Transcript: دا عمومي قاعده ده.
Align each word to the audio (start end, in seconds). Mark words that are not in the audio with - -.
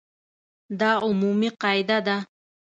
دا 0.79 0.91
عمومي 1.03 1.49
قاعده 1.61 1.97
ده. 2.07 2.17